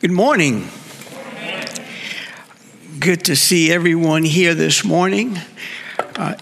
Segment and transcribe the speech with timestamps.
[0.00, 0.68] Good morning.
[3.00, 5.38] Good to see everyone here this morning.
[5.98, 6.36] Uh,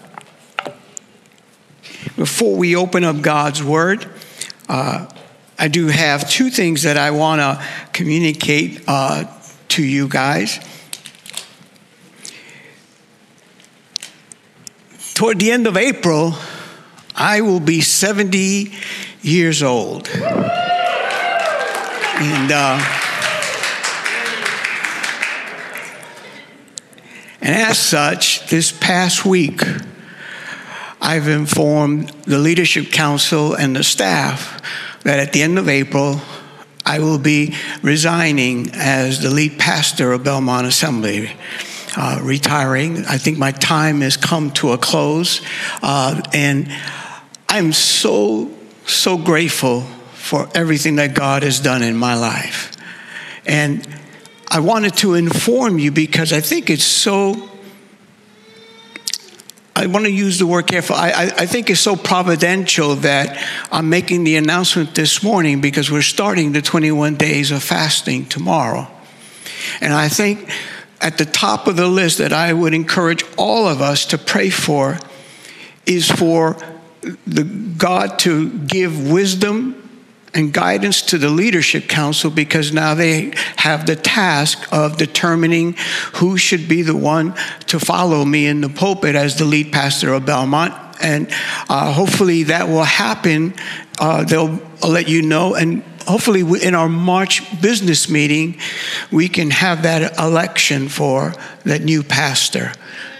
[2.15, 4.07] before we open up God's Word,
[4.69, 5.07] uh,
[5.57, 9.25] I do have two things that I want to communicate uh,
[9.69, 10.59] to you guys.
[15.15, 16.35] Toward the end of April,
[17.15, 18.71] I will be 70
[19.21, 20.09] years old.
[22.25, 22.79] And, uh,
[27.41, 29.61] and as such, this past week,
[31.01, 34.61] I've informed the Leadership Council and the staff
[35.03, 36.21] that at the end of April,
[36.85, 41.29] I will be resigning as the lead pastor of Belmont Assembly.
[41.97, 43.05] Uh, retiring.
[43.05, 45.41] I think my time has come to a close.
[45.81, 46.71] Uh, and
[47.49, 48.49] I'm so,
[48.87, 49.85] so grateful
[50.23, 52.71] for everything that God has done in my life.
[53.45, 53.85] And
[54.47, 57.49] I wanted to inform you because I think it's so.
[59.75, 60.95] I want to use the word careful.
[60.95, 63.37] I, I, I, think it's so providential that
[63.69, 68.87] I'm making the announcement this morning because we're starting the 21 days of fasting tomorrow.
[69.81, 70.49] And I think
[71.01, 74.51] at the top of the list that I would encourage all of us to pray
[74.51, 74.99] for
[75.85, 76.55] is for
[77.27, 79.82] the God to give wisdom
[80.33, 85.75] and guidance to the leadership council because now they have the task of determining
[86.13, 87.35] who should be the one
[87.67, 90.73] to follow me in the pulpit as the lead pastor of Belmont.
[91.01, 91.29] And
[91.69, 93.53] uh, hopefully that will happen.
[93.99, 95.55] Uh, they'll let you know.
[95.55, 98.57] And hopefully in our March business meeting,
[99.11, 101.33] we can have that election for
[101.65, 102.71] that new pastor.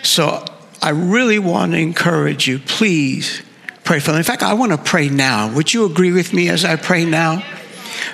[0.02, 0.46] So
[0.82, 3.44] I really want to encourage you, please
[3.84, 4.18] pray for them.
[4.18, 5.54] In fact, I want to pray now.
[5.54, 7.40] Would you agree with me as I pray now?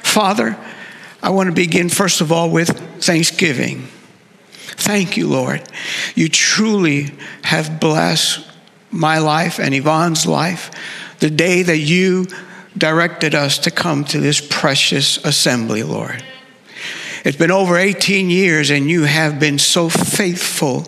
[0.04, 0.58] Father,
[1.22, 2.70] I want to begin, first of all, with
[3.04, 3.88] thanksgiving.
[4.54, 5.62] Thank you, Lord.
[6.16, 7.12] You truly
[7.44, 8.46] have blessed
[8.92, 10.72] my life and Yvonne's life
[11.20, 12.28] the day that you
[12.78, 16.24] directed us to come to this precious assembly, Lord.
[17.26, 20.86] It's been over 18 years, and you have been so faithful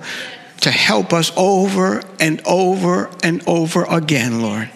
[0.61, 4.69] to help us over and over and over again, Lord.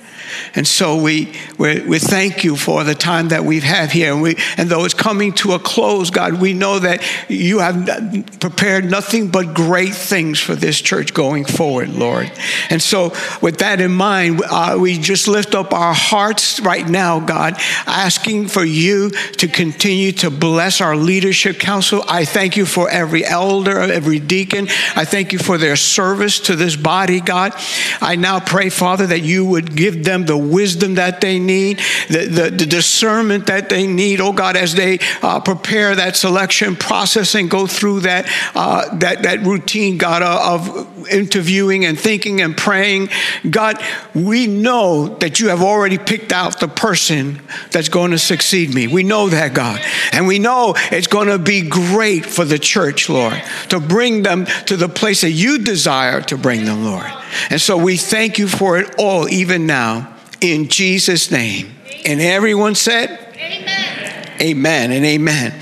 [0.56, 4.14] And so we, we, we, thank you for the time that we've had here.
[4.14, 8.40] And, we, and though it's coming to a close, God, we know that you have
[8.40, 12.32] prepared nothing but great things for this church going forward, Lord.
[12.70, 17.20] And so, with that in mind, uh, we just lift up our hearts right now,
[17.20, 22.04] God, asking for you to continue to bless our leadership council.
[22.08, 24.68] I thank you for every elder, every deacon.
[24.96, 27.54] I thank you for their service to this body, God.
[28.02, 32.26] I now pray, Father, that you would give them the wisdom that they need, the,
[32.26, 37.36] the, the discernment that they need, oh God, as they uh, prepare that selection process
[37.36, 42.56] and go through that, uh, that, that routine, God, uh, of interviewing and thinking and
[42.56, 43.10] praying.
[43.50, 43.82] God,
[44.14, 48.88] we know that you have already picked out the person that's going to succeed me.
[48.88, 49.82] We know that, God.
[50.12, 54.46] And we know it's going to be great for the church, Lord, to bring them
[54.66, 57.12] to the place that you desire to bring them, Lord.
[57.50, 61.76] And so we thank you for it all, even now in Jesus' name.
[62.06, 64.42] And everyone said, Amen.
[64.42, 65.54] Amen and amen.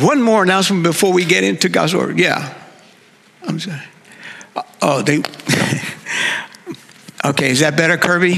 [0.00, 2.18] One more announcement before we get into God's word.
[2.18, 2.54] Yeah.
[3.46, 3.82] I'm sorry.
[4.82, 5.18] Oh, they.
[7.24, 8.34] okay, is that better, Kirby?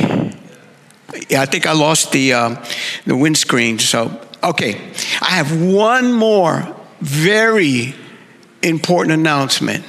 [1.29, 2.59] Yeah, I think I lost the um,
[3.07, 3.79] the windscreen.
[3.79, 7.95] So, okay, I have one more very
[8.63, 9.85] important announcement.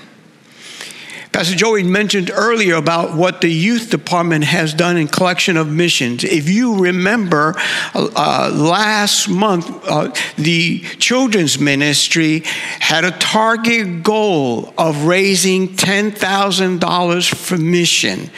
[1.32, 6.26] Pastor Joey mentioned earlier about what the youth department has done in collection of missions.
[6.26, 7.56] If you remember,
[7.96, 17.58] uh, last month, uh, the children's ministry had a target goal of raising $10,000 for
[17.58, 18.30] mission.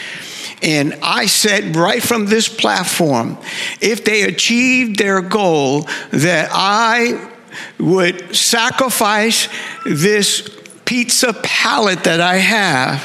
[0.62, 3.40] And I said right from this platform,
[3.82, 7.32] if they achieved their goal, that I
[7.80, 9.50] would sacrifice
[9.84, 10.48] this
[10.86, 13.02] pizza palate that I have,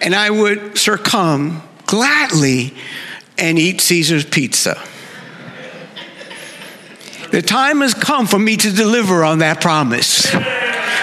[0.00, 2.74] and I would succumb gladly
[3.36, 4.80] and eat Caesar's pizza.
[7.30, 10.26] The time has come for me to deliver on that promise.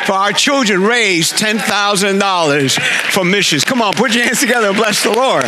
[0.05, 3.63] For our children raise $10,000 for missions.
[3.63, 5.45] Come on, put your hands together and bless the Lord.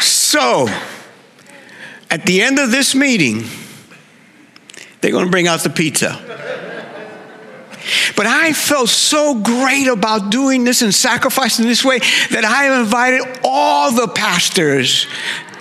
[0.00, 0.68] So,
[2.10, 3.44] at the end of this meeting,
[5.00, 6.20] they're going to bring out the pizza.
[8.16, 11.98] But I felt so great about doing this and sacrificing this way
[12.30, 15.06] that I have invited all the pastors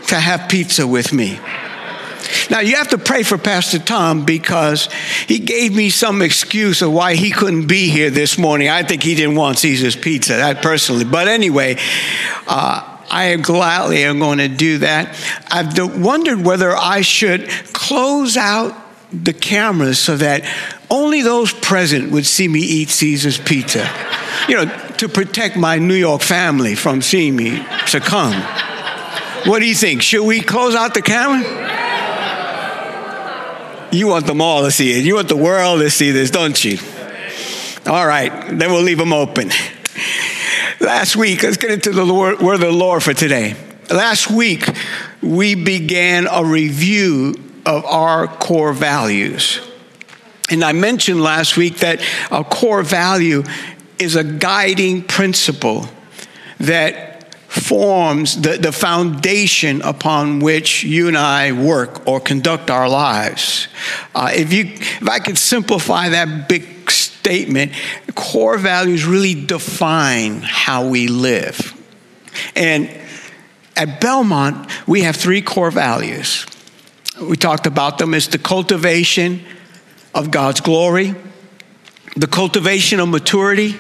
[0.08, 1.40] to have pizza with me.
[2.50, 4.90] Now, you have to pray for Pastor Tom because
[5.28, 8.70] he gave me some excuse of why he couldn't be here this morning.
[8.70, 11.06] I think he didn't want Caesar's pizza, that personally.
[11.06, 11.78] But anyway,
[12.48, 15.16] uh, I gladly am going to do that.
[15.52, 18.76] I've wondered whether I should close out
[19.12, 20.44] the cameras so that
[20.90, 23.90] only those present would see me eat Caesar's pizza.
[24.48, 24.66] You know,
[24.98, 28.34] to protect my New York family from seeing me succumb.
[29.46, 30.02] What do you think?
[30.02, 31.44] Should we close out the camera?
[33.92, 35.06] You want them all to see it.
[35.06, 36.78] You want the world to see this, don't you?
[37.86, 39.52] All right, then we'll leave them open.
[40.80, 43.56] Last week, let's get into the Lord, word of the Lord for today.
[43.90, 44.68] Last week,
[45.22, 49.60] we began a review of our core values.
[50.50, 52.02] And I mentioned last week that
[52.32, 53.44] a core value
[53.98, 55.88] is a guiding principle
[56.60, 63.70] that forms the, the foundation upon which you and I work or conduct our lives.
[64.14, 67.72] Uh, if, you, if I could simplify that big statement,
[68.14, 71.74] core values really define how we live.
[72.56, 72.90] And
[73.76, 76.46] at Belmont, we have three core values.
[77.22, 79.44] We talked about them as the cultivation
[80.14, 81.16] of God's glory,
[82.16, 83.80] the cultivation of maturity,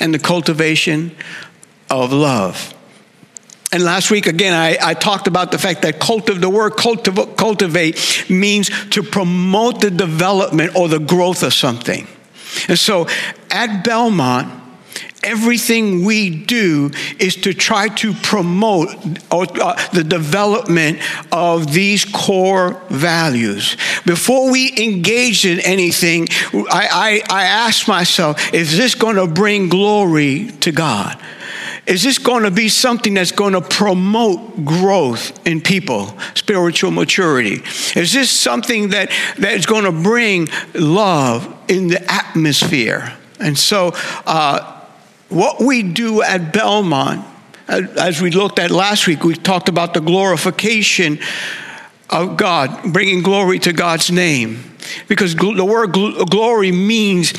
[0.00, 1.14] and the cultivation
[1.90, 2.74] of love.
[3.72, 7.36] And last week, again, I, I talked about the fact that cultiv- the word cultiv-
[7.36, 12.06] cultivate means to promote the development or the growth of something.
[12.68, 13.06] And so
[13.50, 14.62] at Belmont,
[15.22, 18.88] everything we do is to try to promote
[19.30, 21.00] uh, the development
[21.32, 23.76] of these core values.
[24.06, 29.68] Before we engage in anything, I, I, I ask myself, is this going to bring
[29.68, 31.20] glory to God?
[31.86, 37.62] Is this going to be something that's going to promote growth in people, spiritual maturity?
[37.94, 43.16] Is this something that, that is going to bring love in the atmosphere?
[43.38, 43.92] And so,
[44.26, 44.75] uh,
[45.28, 47.24] what we do at Belmont,
[47.68, 51.18] uh, as we looked at last week, we talked about the glorification
[52.10, 54.76] of God, bringing glory to God's name.
[55.08, 57.32] Because the word glory means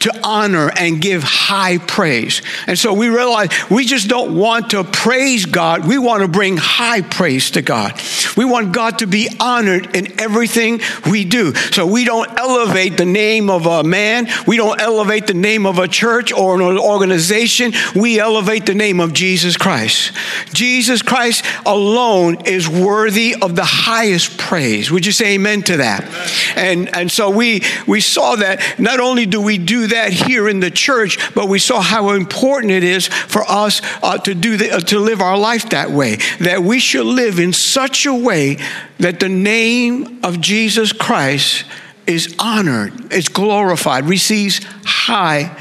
[0.00, 2.42] to honor and give high praise.
[2.66, 6.56] And so we realize we just don't want to praise God, we want to bring
[6.56, 8.00] high praise to God.
[8.36, 10.80] We want God to be honored in everything
[11.10, 11.54] we do.
[11.54, 15.78] So we don't elevate the name of a man, we don't elevate the name of
[15.78, 20.12] a church or an organization, we elevate the name of Jesus Christ.
[20.52, 24.90] Jesus Christ alone is worthy of the highest praise.
[24.90, 26.04] Would you say amen to that?
[26.04, 26.28] Amen.
[26.56, 30.60] And and so we we saw that not only do we do that here in
[30.60, 34.72] the church, but we saw how important it is for us uh, to do the,
[34.72, 36.16] uh, to live our life that way.
[36.40, 38.58] That we should live in such a way
[38.98, 41.64] that the name of Jesus Christ
[42.06, 45.56] is honored, is glorified, receives high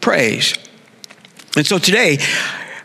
[0.00, 0.54] praise.
[1.56, 2.18] And so today,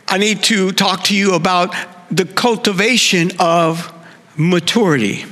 [0.08, 1.74] I need to talk to you about
[2.10, 3.92] the cultivation of
[4.36, 5.24] maturity.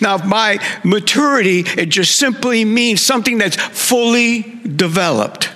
[0.00, 5.50] Now, by maturity, it just simply means something that's fully developed,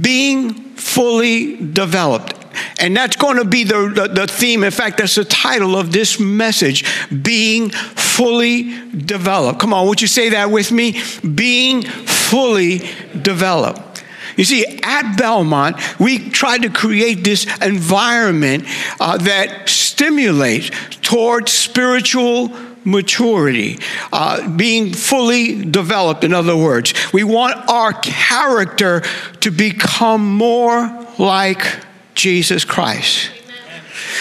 [0.00, 2.34] being fully developed.
[2.78, 4.64] And that's going to be the, the, the, theme.
[4.64, 6.84] In fact, that's the title of this message
[7.22, 9.60] being fully developed.
[9.60, 11.00] Come on, would you say that with me?
[11.34, 12.88] Being fully
[13.20, 14.04] developed.
[14.36, 18.64] You see, at Belmont, we tried to create this environment
[19.00, 22.48] uh, that stimulates towards spiritual
[22.86, 23.78] maturity,
[24.12, 26.94] uh, being fully developed, in other words.
[27.12, 29.02] We want our character
[29.40, 31.66] to become more like
[32.14, 33.30] Jesus Christ.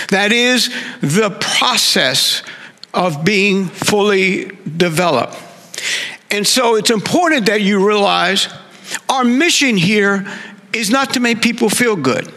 [0.09, 0.69] That is
[1.01, 2.43] the process
[2.93, 5.37] of being fully developed.
[6.31, 8.47] And so it's important that you realize
[9.09, 10.27] our mission here
[10.73, 12.31] is not to make people feel good.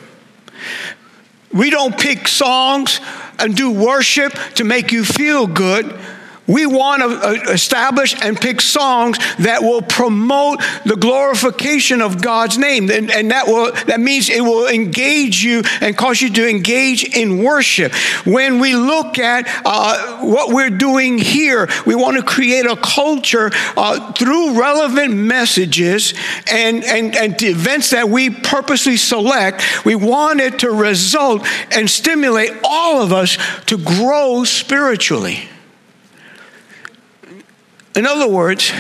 [1.53, 3.01] We don't pick songs
[3.39, 5.99] and do worship to make you feel good.
[6.49, 12.57] We want to uh, establish and pick songs that will promote the glorification of God's
[12.57, 12.91] name.
[12.91, 17.05] And, and that, will, that means it will engage you and cause you to engage
[17.05, 17.95] in worship.
[18.25, 23.51] When we look at uh, what we're doing here, we want to create a culture
[23.77, 26.15] uh, through relevant messages
[26.51, 29.85] and, and, and events that we purposely select.
[29.85, 33.37] We want it to result and stimulate all of us
[33.67, 35.49] to grow spiritually.
[37.99, 38.73] In other words,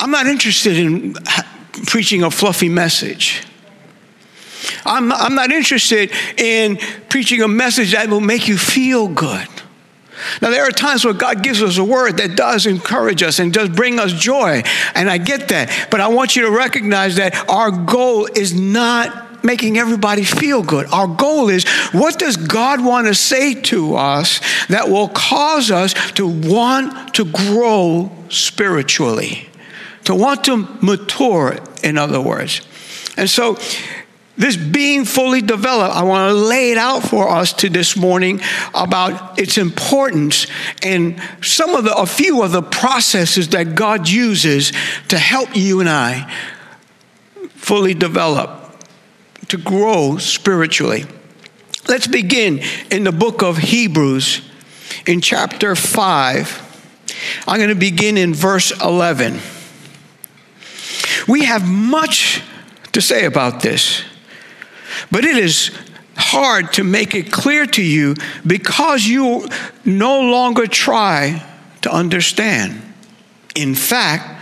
[0.00, 1.14] I'm not interested in
[1.86, 3.44] preaching a fluffy message.
[4.84, 9.46] I'm, I'm not interested in preaching a message that will make you feel good.
[10.42, 13.52] Now, there are times where God gives us a word that does encourage us and
[13.52, 14.64] does bring us joy,
[14.96, 15.86] and I get that.
[15.88, 20.86] But I want you to recognize that our goal is not making everybody feel good.
[20.92, 25.94] Our goal is what does God want to say to us that will cause us
[26.12, 29.48] to want to grow spiritually,
[30.04, 32.60] to want to mature, in other words.
[33.16, 33.58] And so,
[34.40, 38.40] this being fully developed, I want to lay it out for us to this morning
[38.72, 40.46] about its importance
[40.82, 44.72] and some of the, a few of the processes that God uses
[45.08, 46.32] to help you and I
[47.50, 48.59] fully develop,
[49.50, 51.04] to grow spiritually.
[51.88, 54.42] Let's begin in the book of Hebrews
[55.06, 57.42] in chapter 5.
[57.48, 59.40] I'm going to begin in verse 11.
[61.26, 62.42] We have much
[62.92, 64.04] to say about this.
[65.10, 65.76] But it is
[66.16, 68.14] hard to make it clear to you
[68.46, 69.48] because you
[69.84, 71.44] no longer try
[71.82, 72.80] to understand.
[73.56, 74.40] In fact,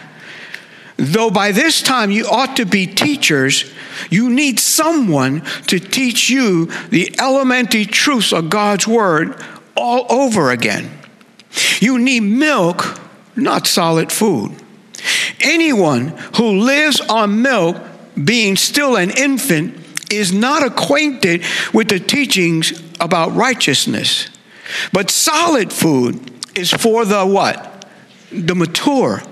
[0.97, 3.73] though by this time you ought to be teachers,
[4.11, 9.43] you need someone to teach you the elementary truths of God's Word
[9.77, 10.91] all over again.
[11.81, 13.01] You need milk,
[13.37, 14.53] not solid food.
[15.41, 17.77] Anyone who lives on milk,
[18.23, 19.75] being still an infant,
[20.11, 24.29] is not acquainted with the teachings about righteousness.
[24.93, 27.87] But solid food is for the what?
[28.33, 29.23] The mature,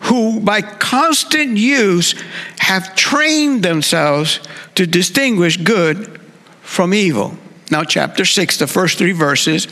[0.00, 2.14] who by constant use
[2.58, 4.40] have trained themselves
[4.74, 6.20] to distinguish good
[6.62, 7.36] from evil.
[7.70, 9.66] Now, chapter 6, the first three verses.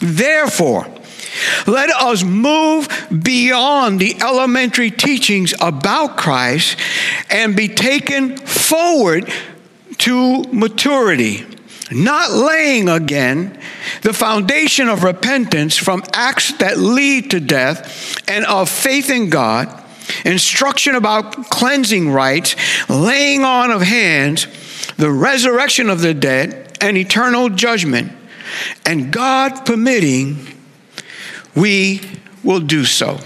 [0.00, 0.86] Therefore,
[1.66, 2.88] let us move
[3.22, 6.78] beyond the elementary teachings about Christ
[7.30, 9.32] and be taken forward
[9.98, 11.46] to maturity,
[11.94, 13.58] not laying again
[14.02, 19.82] the foundation of repentance from acts that lead to death and of faith in God,
[20.24, 22.56] instruction about cleansing rites,
[22.88, 24.46] laying on of hands,
[24.96, 28.12] the resurrection of the dead, and eternal judgment.
[28.84, 30.46] And God permitting,
[31.54, 32.00] we
[32.42, 33.18] will do so.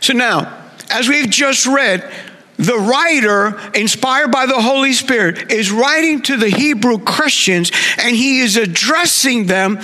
[0.00, 2.10] So now, as we've just read,
[2.58, 8.40] the writer, inspired by the Holy Spirit, is writing to the Hebrew Christians and he
[8.40, 9.78] is addressing them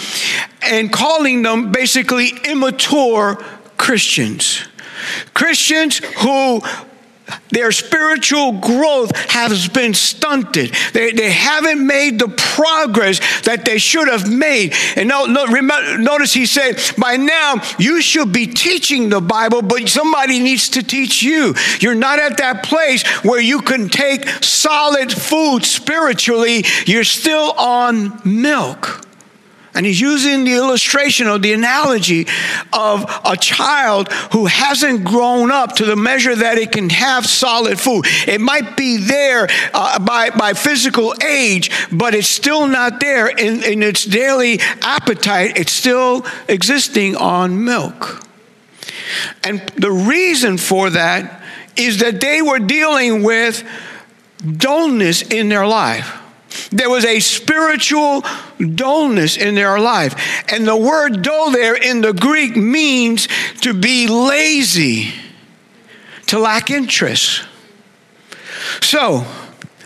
[0.61, 3.37] and calling them basically immature
[3.77, 4.67] Christians.
[5.35, 6.61] Christians who
[7.51, 10.75] their spiritual growth has been stunted.
[10.93, 14.75] They, they haven't made the progress that they should have made.
[14.97, 19.63] And no, no, remember, notice he said, by now you should be teaching the Bible,
[19.63, 21.55] but somebody needs to teach you.
[21.81, 28.21] You're not at that place where you can take solid food spiritually, you're still on
[28.25, 29.05] milk.
[29.75, 32.27] And he's using the illustration or the analogy
[32.73, 37.81] of a child who hasn't grown up to the measure that it can have solid
[37.81, 38.05] food.
[38.27, 43.65] It might be there uh, by, by physical age, but it's still not there in,
[43.65, 45.59] in its daily appetite.
[45.59, 48.25] It's still existing on milk.
[49.43, 51.43] And the reason for that
[51.77, 53.65] is that they were dealing with
[54.57, 56.21] dullness in their life.
[56.71, 58.25] There was a spiritual
[58.59, 60.15] dullness in their life.
[60.53, 63.29] And the word dull there in the Greek means
[63.61, 65.13] to be lazy,
[66.27, 67.45] to lack interest.
[68.81, 69.25] So,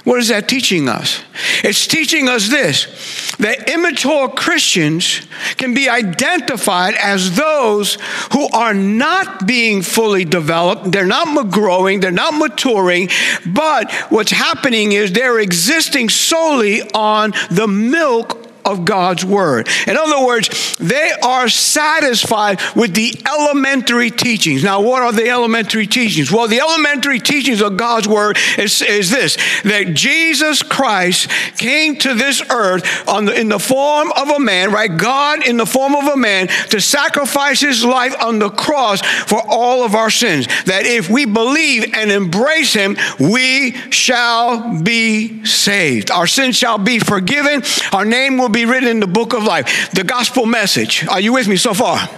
[0.04, 1.22] what is that teaching us?
[1.62, 5.22] It's teaching us this that immature Christians
[5.56, 7.98] can be identified as those
[8.32, 13.08] who are not being fully developed, they're not growing, they're not maturing,
[13.46, 18.37] but what's happening is they're existing solely on the milk
[18.72, 19.68] of God's word.
[19.86, 24.64] In other words, they are satisfied with the elementary teachings.
[24.64, 26.32] Now, what are the elementary teachings?
[26.32, 32.14] Well, the elementary teachings of God's word is, is this that Jesus Christ came to
[32.14, 32.84] this earth
[33.28, 34.94] the, in the form of a man, right?
[34.94, 39.40] God in the form of a man to sacrifice his life on the cross for
[39.48, 40.46] all of our sins.
[40.64, 46.10] That if we believe and embrace him, we shall be saved.
[46.10, 47.62] Our sins shall be forgiven.
[47.92, 49.90] Our name will be be written in the book of life.
[49.92, 51.06] The gospel message.
[51.06, 52.08] Are you with me so far?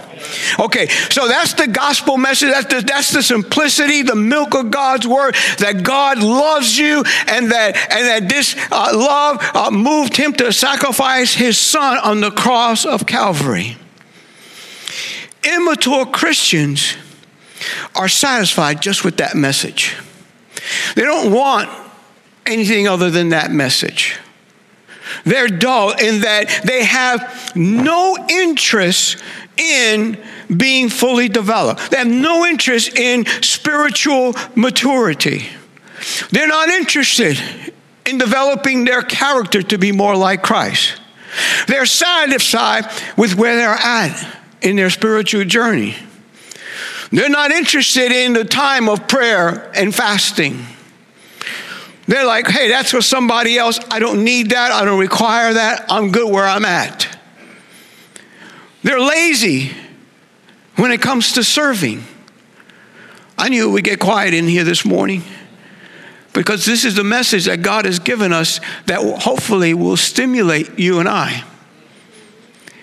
[0.59, 2.51] Okay, so that's the gospel message.
[2.51, 7.51] That's the, that's the simplicity, the milk of God's word that God loves you, and
[7.51, 12.31] that and that this uh, love uh, moved Him to sacrifice His Son on the
[12.31, 13.77] cross of Calvary.
[15.43, 16.95] Immature Christians
[17.95, 19.95] are satisfied just with that message.
[20.95, 21.69] They don't want
[22.45, 24.19] anything other than that message.
[25.23, 29.17] They're dull in that they have no interest
[29.57, 30.17] in
[30.55, 31.91] being fully developed.
[31.91, 35.47] They have no interest in spiritual maturity.
[36.31, 37.39] They're not interested
[38.05, 40.99] in developing their character to be more like Christ.
[41.67, 42.85] They're satisfied
[43.17, 45.95] with where they're at in their spiritual journey.
[47.11, 50.65] They're not interested in the time of prayer and fasting.
[52.11, 53.79] They're like, hey, that's for somebody else.
[53.89, 54.73] I don't need that.
[54.73, 55.85] I don't require that.
[55.87, 57.07] I'm good where I'm at.
[58.83, 59.71] They're lazy
[60.75, 62.03] when it comes to serving.
[63.37, 65.23] I knew we'd get quiet in here this morning
[66.33, 70.99] because this is the message that God has given us that hopefully will stimulate you
[70.99, 71.45] and I.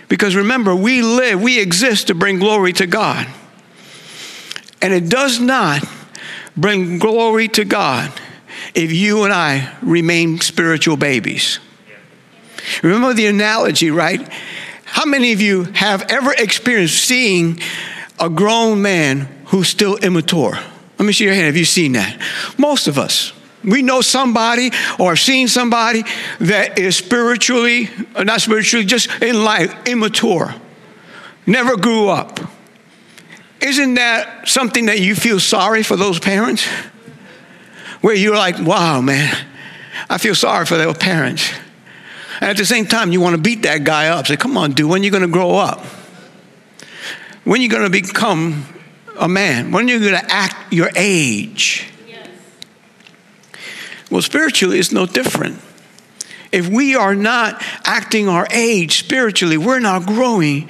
[0.08, 3.26] Because remember, we live, we exist to bring glory to God.
[4.80, 5.84] And it does not
[6.56, 8.10] bring glory to God
[8.74, 11.58] if you and I remain spiritual babies.
[12.82, 14.28] Remember the analogy, right?
[14.84, 17.60] How many of you have ever experienced seeing
[18.18, 20.58] a grown man who's still immature?
[20.98, 21.46] Let me see your hand.
[21.46, 22.20] Have you seen that?
[22.58, 23.32] Most of us.
[23.64, 26.04] We know somebody or have seen somebody
[26.40, 30.54] that is spiritually, or not spiritually, just in life, immature,
[31.46, 32.40] never grew up.
[33.60, 36.66] Isn't that something that you feel sorry for those parents?
[38.00, 39.36] Where you're like, wow, man,
[40.08, 41.50] I feel sorry for those parents.
[42.40, 44.26] And at the same time, you want to beat that guy up.
[44.26, 45.84] Say, come on, dude, when are you going to grow up?
[47.44, 48.66] When are you going to become
[49.18, 49.72] a man?
[49.72, 51.88] When are you going to act your age?
[52.06, 52.28] Yes.
[54.10, 55.60] Well, spiritually, it's no different.
[56.52, 60.68] If we are not acting our age spiritually, we're not growing,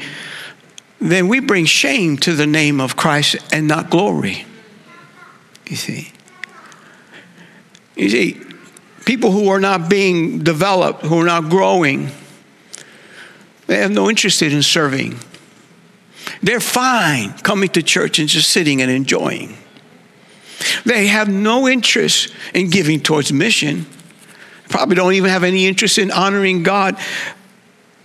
[1.00, 4.44] then we bring shame to the name of Christ and not glory.
[5.66, 6.12] You see?
[7.99, 8.40] You see,
[9.05, 12.11] people who are not being developed, who are not growing,
[13.67, 15.19] they have no interest in serving.
[16.43, 19.58] They're fine coming to church and just sitting and enjoying.
[20.84, 23.87] They have no interest in giving towards mission.
[24.69, 26.97] Probably don't even have any interest in honoring God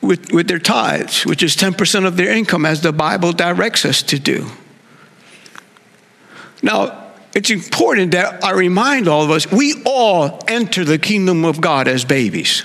[0.01, 4.01] with, with their tithes, which is 10% of their income, as the Bible directs us
[4.03, 4.49] to do.
[6.61, 7.02] Now,
[7.35, 11.87] it's important that I remind all of us we all enter the kingdom of God
[11.87, 12.63] as babies.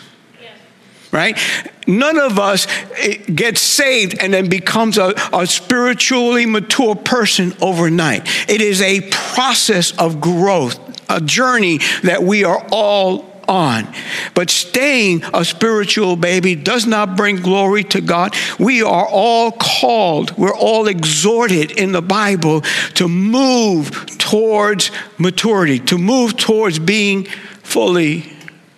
[1.10, 1.38] Right?
[1.86, 8.28] None of us eh, gets saved and then becomes a, a spiritually mature person overnight.
[8.46, 10.78] It is a process of growth,
[11.08, 13.88] a journey that we are all on.
[14.34, 18.34] But staying a spiritual baby does not bring glory to God.
[18.58, 22.60] We are all called, we're all exhorted in the Bible
[22.94, 27.24] to move towards maturity, to move towards being
[27.62, 28.30] fully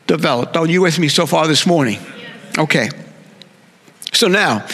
[0.07, 0.57] developed.
[0.57, 1.99] Are you with me so far this morning?
[2.57, 2.89] Okay.
[4.13, 4.65] So now,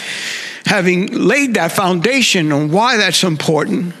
[0.65, 3.95] having laid that foundation on why that's important,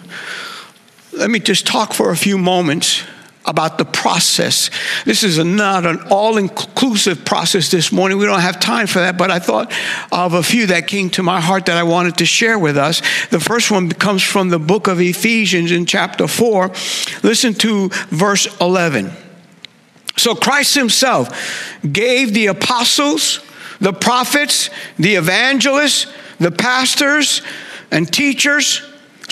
[1.13, 3.03] let me just talk for a few moments
[3.47, 4.69] about the process.
[5.05, 8.17] This is not an all inclusive process this morning.
[8.17, 9.73] We don't have time for that, but I thought
[10.11, 13.01] of a few that came to my heart that I wanted to share with us.
[13.29, 16.67] The first one comes from the book of Ephesians in chapter 4.
[17.23, 19.11] Listen to verse 11.
[20.17, 23.39] So Christ Himself gave the apostles,
[23.79, 27.41] the prophets, the evangelists, the pastors,
[27.91, 28.81] and teachers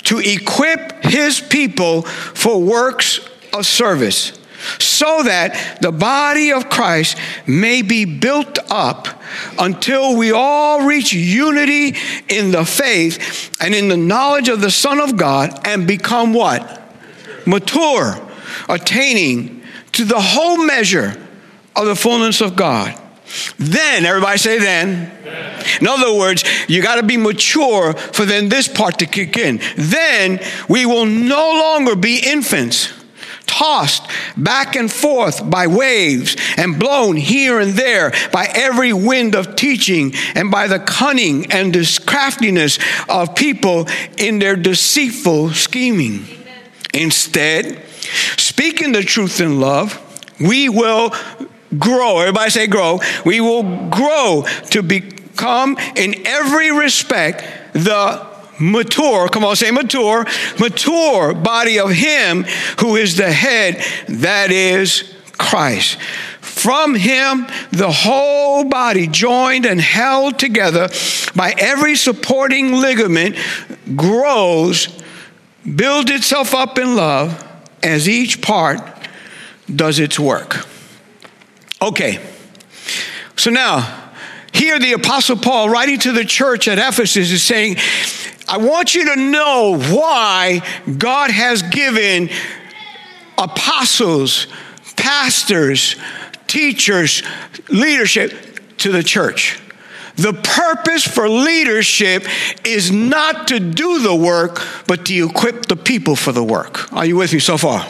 [0.04, 4.38] to equip His people for works of service,
[4.78, 9.08] so that the body of Christ may be built up
[9.58, 11.96] until we all reach unity
[12.28, 16.82] in the faith and in the knowledge of the Son of God and become what?
[17.46, 18.16] Mature,
[18.68, 21.14] attaining to the whole measure
[21.74, 23.00] of the fullness of God.
[23.58, 25.12] Then, everybody say then.
[25.80, 29.60] In other words, you got to be mature for then this part to kick in.
[29.76, 32.92] Then we will no longer be infants
[33.56, 39.56] tossed back and forth by waves and blown here and there by every wind of
[39.56, 43.86] teaching and by the cunning and craftiness of people
[44.18, 46.24] in their deceitful scheming.
[46.24, 46.70] Amen.
[46.94, 47.82] Instead,
[48.36, 50.02] speaking the truth in love,
[50.38, 51.12] we will
[51.78, 52.18] grow.
[52.18, 53.00] Everybody say grow.
[53.24, 57.42] We will grow to become in every respect
[57.72, 60.26] the mature, come on, say mature,
[60.58, 62.44] mature body of Him
[62.80, 65.98] who is the head, that is Christ.
[66.40, 70.88] From him, the whole body, joined and held together
[71.34, 73.36] by every supporting ligament,
[73.94, 74.88] grows,
[75.62, 77.44] builds itself up in love
[77.82, 78.80] as each part
[79.72, 80.66] does its work.
[81.82, 82.24] Okay.
[83.36, 84.10] So now,
[84.52, 87.76] here the Apostle Paul, writing to the church at Ephesus, is saying,
[88.48, 90.62] I want you to know why
[90.98, 92.30] God has given
[93.36, 94.46] apostles,
[94.96, 95.96] pastors,
[96.46, 97.22] teachers,
[97.68, 99.60] leadership to the church.
[100.16, 102.26] The purpose for leadership
[102.64, 106.90] is not to do the work, but to equip the people for the work.
[106.92, 107.84] Are you with me so far?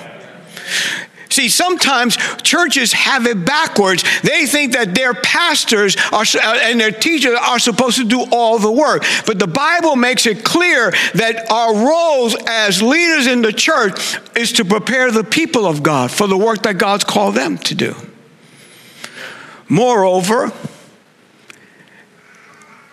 [1.36, 4.02] See, sometimes churches have it backwards.
[4.22, 8.58] They think that their pastors are, uh, and their teachers are supposed to do all
[8.58, 9.04] the work.
[9.26, 14.52] But the Bible makes it clear that our roles as leaders in the church is
[14.52, 17.94] to prepare the people of God for the work that God's called them to do.
[19.68, 20.50] Moreover,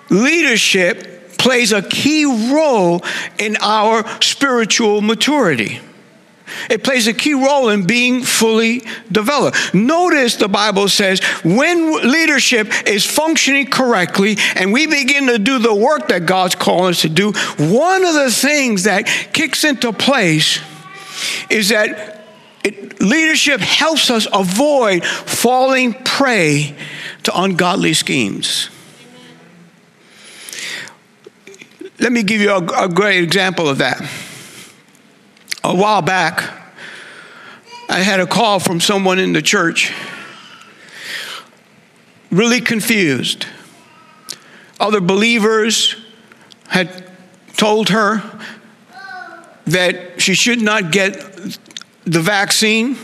[0.10, 3.06] leadership plays a key role
[3.40, 5.80] in our spiritual maturity.
[6.70, 9.74] It plays a key role in being fully developed.
[9.74, 15.74] Notice the Bible says when leadership is functioning correctly and we begin to do the
[15.74, 20.60] work that God's calling us to do, one of the things that kicks into place
[21.50, 22.22] is that
[22.64, 26.76] it, leadership helps us avoid falling prey
[27.24, 28.70] to ungodly schemes.
[32.00, 34.02] Let me give you a, a great example of that
[35.64, 36.44] a while back,
[37.90, 39.94] I had a call from someone in the church,
[42.32, 43.46] really confused.
[44.80, 45.96] Other believers
[46.68, 47.10] had
[47.56, 48.22] told her
[49.66, 51.14] that she should not get
[52.04, 52.98] the vaccine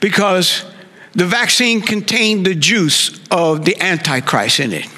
[0.00, 0.64] because
[1.12, 4.88] the vaccine contained the juice of the Antichrist in it.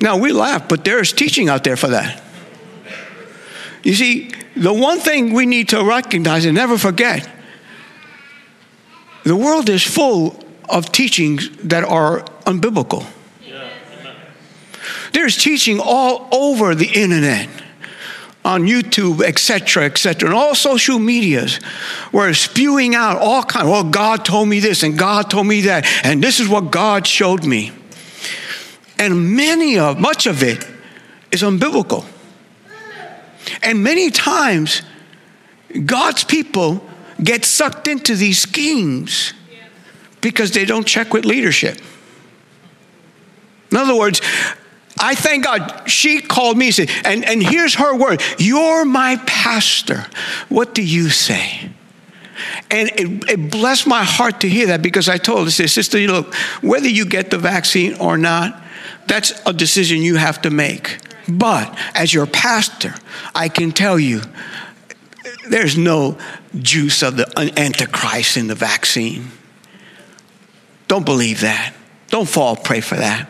[0.00, 2.22] Now we laugh, but there's teaching out there for that.
[3.88, 7.26] You see, the one thing we need to recognize and never forget
[9.24, 13.06] the world is full of teachings that are unbiblical.
[15.14, 17.48] There's teaching all over the internet,
[18.44, 21.56] on YouTube, etc., etc., and all social medias,
[22.10, 23.70] where it's spewing out all kind.
[23.70, 27.06] Well, God told me this, and God told me that, and this is what God
[27.06, 27.72] showed me.
[28.98, 30.62] And many of, much of it,
[31.32, 32.04] is unbiblical.
[33.62, 34.82] And many times,
[35.84, 36.84] God's people
[37.22, 39.32] get sucked into these schemes
[40.20, 41.78] because they don't check with leadership.
[43.70, 44.20] In other words,
[45.00, 50.06] I thank God she called me and and, and here's her word You're my pastor.
[50.48, 51.70] What do you say?
[52.70, 56.08] And it, it, blessed my heart to hear that because I told her, Sister, you
[56.08, 56.32] look,
[56.62, 58.62] whether you get the vaccine or not,
[59.08, 60.98] that's a decision you have to make.
[61.28, 62.94] But as your pastor,
[63.34, 64.22] I can tell you
[65.48, 66.18] there's no
[66.56, 69.30] juice of the Antichrist in the vaccine.
[70.86, 71.74] Don't believe that.
[72.08, 73.28] Don't fall prey for that.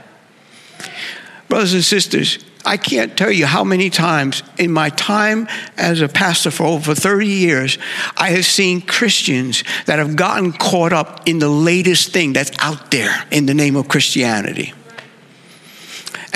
[1.48, 6.08] Brothers and sisters, I can't tell you how many times in my time as a
[6.08, 7.78] pastor for over 30 years,
[8.16, 12.90] I have seen Christians that have gotten caught up in the latest thing that's out
[12.90, 14.74] there in the name of Christianity.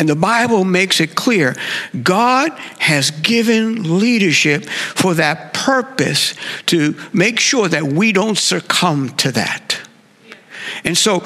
[0.02, 1.54] And the Bible makes it clear
[2.02, 6.34] God has given leadership for that purpose
[6.66, 9.80] to make sure that we don't succumb to that.
[10.82, 11.24] And so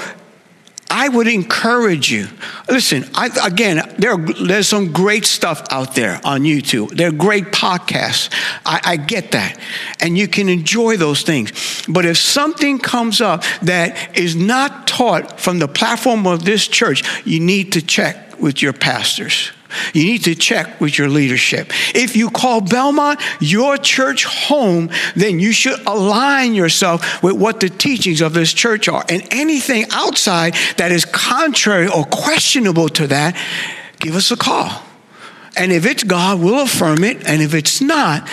[0.91, 2.29] I would encourage you.
[2.69, 6.91] Listen, I, again, there, there's some great stuff out there on YouTube.
[6.91, 8.29] There are great podcasts.
[8.67, 9.59] I, I get that.
[10.01, 11.83] And you can enjoy those things.
[11.89, 17.03] But if something comes up that is not taught from the platform of this church,
[17.27, 19.51] you need to check with your pastors.
[19.93, 21.71] You need to check with your leadership.
[21.95, 27.69] If you call Belmont your church home, then you should align yourself with what the
[27.69, 29.05] teachings of this church are.
[29.09, 33.37] And anything outside that is contrary or questionable to that,
[33.99, 34.83] give us a call.
[35.57, 37.27] And if it's God, we'll affirm it.
[37.27, 38.29] And if it's not,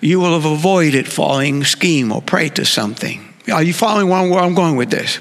[0.00, 3.34] you will have avoided falling scheme or prey to something.
[3.52, 5.18] Are you following where I'm going with this?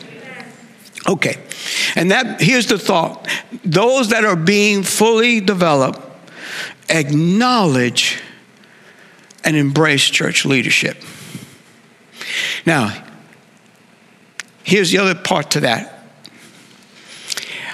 [1.07, 1.37] Okay.
[1.95, 3.27] And that here's the thought.
[3.63, 6.01] Those that are being fully developed
[6.89, 8.21] acknowledge
[9.43, 10.97] and embrace church leadership.
[12.65, 13.03] Now,
[14.63, 15.93] here's the other part to that.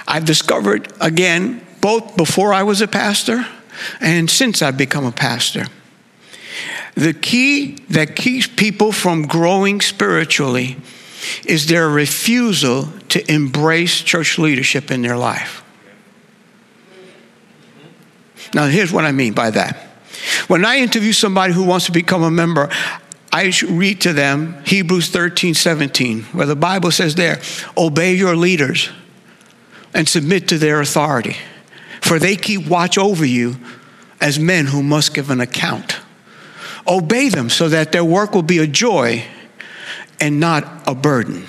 [0.06, 3.44] I've discovered again, both before I was a pastor
[4.00, 5.66] and since I've become a pastor,
[6.94, 10.76] the key that keeps people from growing spiritually
[11.44, 15.62] is their refusal to embrace church leadership in their life.
[18.54, 19.76] Now, here's what I mean by that.
[20.46, 22.70] When I interview somebody who wants to become a member,
[23.32, 27.40] I read to them Hebrews 13, 17, where the Bible says there,
[27.76, 28.90] obey your leaders
[29.92, 31.36] and submit to their authority,
[32.00, 33.56] for they keep watch over you
[34.20, 36.00] as men who must give an account.
[36.86, 39.24] Obey them so that their work will be a joy
[40.20, 41.46] and not a burden.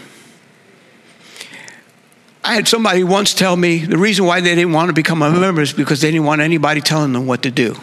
[2.44, 5.32] I had somebody once tell me the reason why they didn't want to become a
[5.32, 7.76] member is because they didn't want anybody telling them what to do.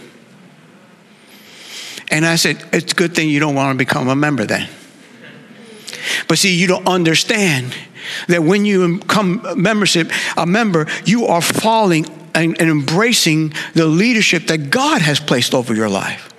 [2.12, 4.68] And I said, It's a good thing you don't want to become a member then.
[6.28, 7.74] But see, you don't understand
[8.28, 14.46] that when you become membership, a member, you are falling and, and embracing the leadership
[14.46, 16.31] that God has placed over your life.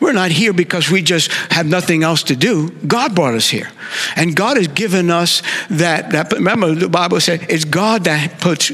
[0.00, 2.70] We're not here because we just have nothing else to do.
[2.86, 3.70] God brought us here.
[4.16, 8.72] And God has given us that, that remember the Bible said it's God that puts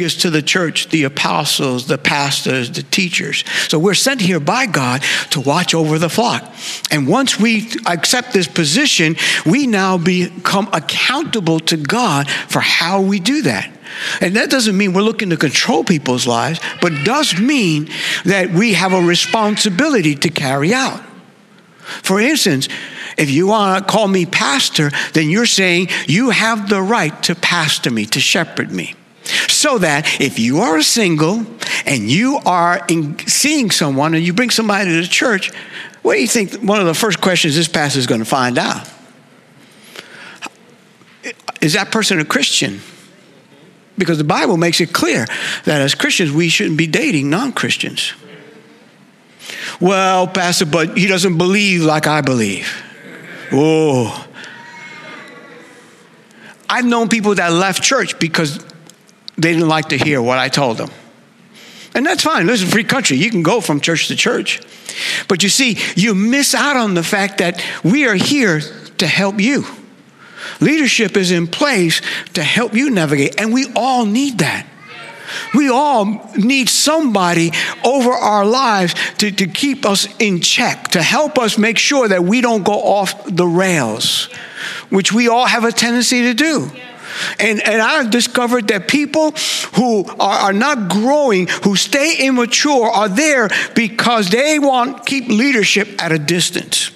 [0.00, 3.44] gives to the church the apostles, the pastors, the teachers.
[3.68, 6.42] So we're sent here by God to watch over the flock.
[6.90, 13.20] And once we accept this position, we now become accountable to God for how we
[13.20, 13.70] do that.
[14.20, 17.88] And that doesn't mean we're looking to control people's lives, but does mean
[18.24, 21.02] that we have a responsibility to carry out.
[22.02, 22.68] For instance,
[23.18, 27.34] if you want to call me pastor, then you're saying you have the right to
[27.34, 28.94] pastor me, to shepherd me.
[29.48, 31.44] So that if you are single
[31.84, 32.86] and you are
[33.26, 35.52] seeing someone and you bring somebody to the church,
[36.02, 38.58] what do you think one of the first questions this pastor is going to find
[38.58, 38.88] out?
[41.60, 42.80] Is that person a Christian?
[44.00, 45.26] Because the Bible makes it clear
[45.64, 48.14] that as Christians, we shouldn't be dating non Christians.
[49.78, 52.82] Well, Pastor, but he doesn't believe like I believe.
[53.52, 54.26] Oh.
[56.68, 58.64] I've known people that left church because
[59.36, 60.90] they didn't like to hear what I told them.
[61.94, 62.46] And that's fine.
[62.46, 63.18] This is a free country.
[63.18, 64.62] You can go from church to church.
[65.28, 68.60] But you see, you miss out on the fact that we are here
[68.96, 69.66] to help you.
[70.60, 72.00] Leadership is in place
[72.34, 74.66] to help you navigate, and we all need that.
[75.54, 77.52] We all need somebody
[77.84, 82.24] over our lives to, to keep us in check, to help us make sure that
[82.24, 84.24] we don't go off the rails,
[84.90, 86.70] which we all have a tendency to do.
[87.38, 89.32] And, and I've discovered that people
[89.74, 96.02] who are, are not growing, who stay immature, are there because they want keep leadership
[96.02, 96.92] at a distance.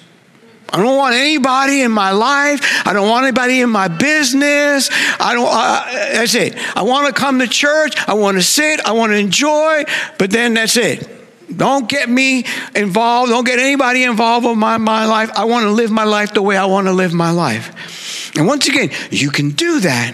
[0.75, 2.85] I don't want anybody in my life.
[2.85, 4.89] I don't want anybody in my business.
[5.21, 6.53] I don't, uh, that's it.
[6.75, 7.95] I want to come to church.
[8.09, 8.81] I want to sit.
[8.85, 9.85] I want to enjoy,
[10.19, 11.09] but then that's it.
[11.55, 12.43] Don't get me
[12.75, 13.31] involved.
[13.31, 15.31] Don't get anybody involved with my, my life.
[15.33, 18.35] I want to live my life the way I want to live my life.
[18.35, 20.13] And once again, you can do that,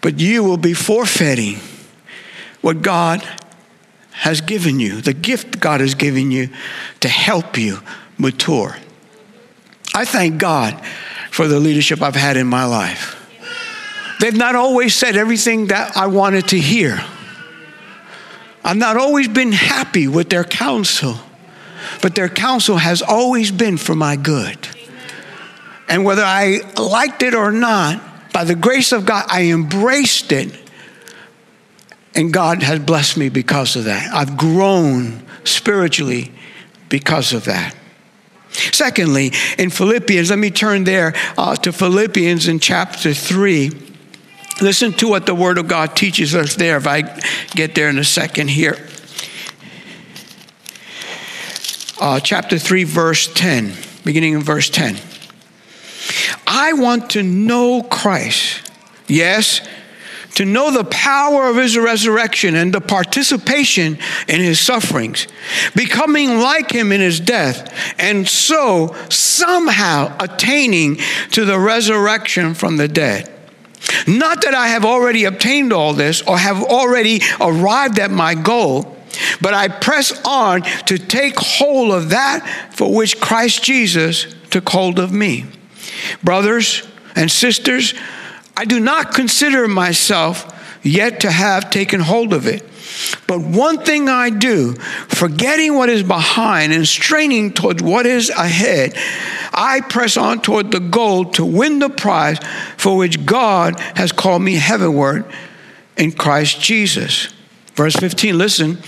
[0.00, 1.58] but you will be forfeiting
[2.60, 3.20] what God
[4.12, 6.50] has given you, the gift God has given you
[7.00, 7.80] to help you
[8.16, 8.76] mature.
[9.94, 10.84] I thank God
[11.30, 13.20] for the leadership I've had in my life.
[14.20, 17.00] They've not always said everything that I wanted to hear.
[18.64, 21.16] I've not always been happy with their counsel,
[22.02, 24.58] but their counsel has always been for my good.
[25.88, 30.58] And whether I liked it or not, by the grace of God, I embraced it.
[32.14, 34.12] And God has blessed me because of that.
[34.14, 36.32] I've grown spiritually
[36.88, 37.76] because of that.
[38.54, 43.70] Secondly, in Philippians, let me turn there uh, to Philippians in chapter 3.
[44.62, 47.02] Listen to what the Word of God teaches us there, if I
[47.54, 48.78] get there in a second here.
[52.00, 54.96] Uh, chapter 3, verse 10, beginning in verse 10.
[56.46, 58.70] I want to know Christ.
[59.08, 59.60] Yes,
[60.34, 65.26] to know the power of his resurrection and the participation in his sufferings,
[65.74, 70.98] becoming like him in his death, and so somehow attaining
[71.30, 73.30] to the resurrection from the dead.
[74.06, 78.96] Not that I have already obtained all this or have already arrived at my goal,
[79.40, 84.98] but I press on to take hold of that for which Christ Jesus took hold
[84.98, 85.44] of me.
[86.22, 87.94] Brothers and sisters,
[88.56, 90.50] I do not consider myself
[90.82, 92.62] yet to have taken hold of it.
[93.26, 98.94] But one thing I do, forgetting what is behind and straining towards what is ahead,
[99.52, 102.38] I press on toward the goal to win the prize
[102.76, 105.24] for which God has called me heavenward
[105.96, 107.32] in Christ Jesus.
[107.74, 108.78] Verse 15, listen.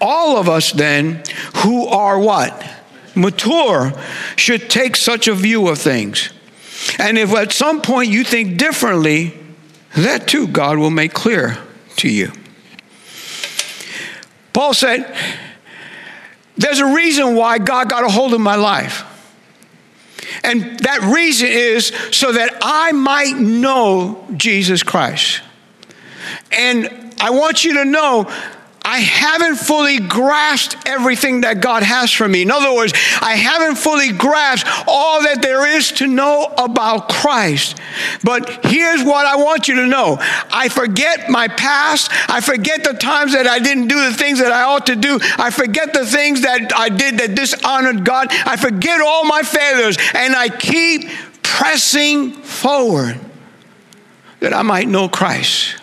[0.00, 1.22] All of us then
[1.56, 2.64] who are what?
[3.16, 3.92] Mature
[4.36, 6.30] should take such a view of things.
[6.98, 9.34] And if at some point you think differently,
[9.96, 11.58] that too God will make clear
[11.96, 12.32] to you.
[14.52, 15.14] Paul said,
[16.56, 19.04] There's a reason why God got a hold of my life.
[20.42, 25.42] And that reason is so that I might know Jesus Christ.
[26.52, 28.32] And I want you to know
[28.90, 32.42] I haven't fully grasped everything that God has for me.
[32.42, 37.78] In other words, I haven't fully grasped all that there is to know about Christ.
[38.24, 42.10] But here's what I want you to know I forget my past.
[42.28, 45.20] I forget the times that I didn't do the things that I ought to do.
[45.38, 48.26] I forget the things that I did that dishonored God.
[48.44, 51.08] I forget all my failures and I keep
[51.44, 53.20] pressing forward
[54.40, 55.76] that I might know Christ.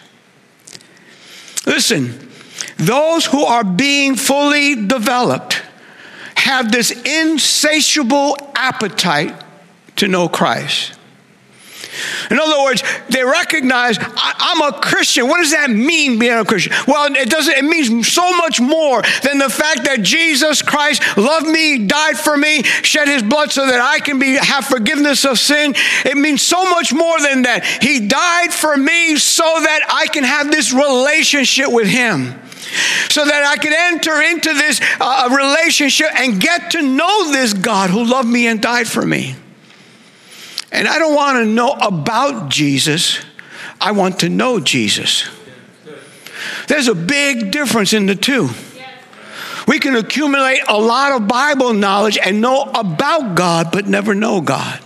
[1.65, 2.27] Listen.
[2.78, 5.63] Those who are being fully developed
[6.36, 9.34] have this insatiable appetite
[9.98, 10.94] to know Christ.
[12.30, 15.28] In other words, they recognize I, am a Christian.
[15.28, 16.74] What does that mean, being a Christian?
[16.88, 17.58] Well, it doesn't.
[17.58, 22.38] It means so much more than the fact that Jesus Christ loved me, died for
[22.38, 25.74] me, shed His blood so that I can be have forgiveness of sin.
[26.06, 27.66] It means so much more than that.
[27.82, 32.40] He died for me so that I can have this relationship with Him
[33.10, 37.89] so that I could enter into this uh, relationship and get to know this God
[37.89, 39.36] who loved me and died for me.
[40.72, 43.20] And I don't want to know about Jesus,
[43.80, 45.30] I want to know Jesus.
[46.67, 48.50] There's a big difference in the two.
[49.67, 54.39] We can accumulate a lot of Bible knowledge and know about God, but never know
[54.39, 54.80] God.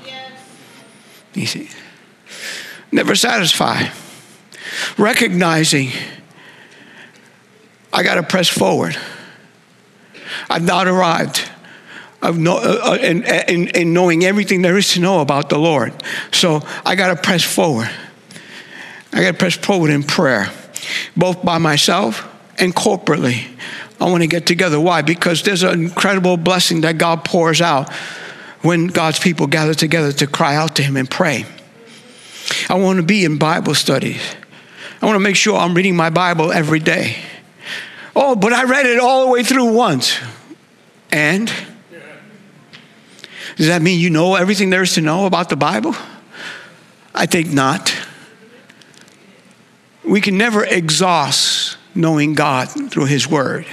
[1.33, 1.69] You see,
[2.91, 3.89] never satisfy.
[4.97, 5.89] Recognizing
[7.93, 8.97] I got to press forward.
[10.49, 11.49] I've not arrived
[12.21, 15.57] of know, uh, uh, in, in, in knowing everything there is to know about the
[15.57, 15.93] Lord.
[16.31, 17.89] So I got to press forward.
[19.11, 20.49] I got to press forward in prayer,
[21.17, 22.27] both by myself
[22.59, 23.47] and corporately.
[23.99, 24.79] I want to get together.
[24.79, 25.01] Why?
[25.01, 27.91] Because there's an incredible blessing that God pours out
[28.61, 31.45] when God's people gather together to cry out to Him and pray.
[32.69, 34.21] I want to be in Bible studies.
[35.01, 37.17] I want to make sure I'm reading my Bible every day.
[38.15, 40.19] Oh, but I read it all the way through once.
[41.11, 41.51] And
[43.57, 45.95] does that mean you know everything there is to know about the Bible?
[47.13, 47.93] I think not.
[50.03, 53.65] We can never exhaust knowing God through His Word.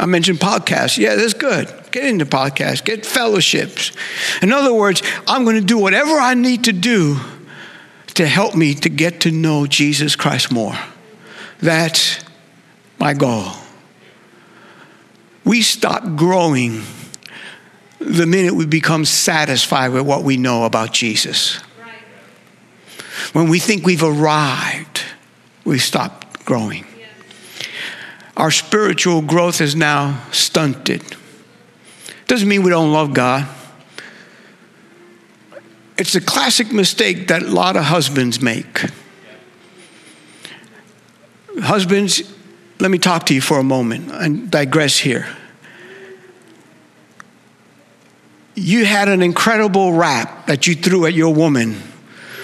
[0.00, 0.96] I mentioned podcasts.
[0.96, 1.72] Yeah, that's good.
[1.90, 3.92] Get into podcasts, get fellowships.
[4.42, 7.18] In other words, I'm going to do whatever I need to do
[8.18, 10.76] to help me to get to know Jesus Christ more.
[11.60, 12.18] That's
[12.98, 13.52] my goal.
[15.44, 16.82] We stop growing
[18.00, 21.60] the minute we become satisfied with what we know about Jesus.
[23.34, 25.02] When we think we've arrived,
[25.64, 26.86] we stop growing.
[28.36, 31.04] Our spiritual growth is now stunted.
[32.26, 33.48] Doesn't mean we don't love God.
[35.98, 38.84] It's a classic mistake that a lot of husbands make.
[41.60, 42.22] Husbands,
[42.78, 45.26] let me talk to you for a moment and digress here.
[48.54, 51.82] You had an incredible rap that you threw at your woman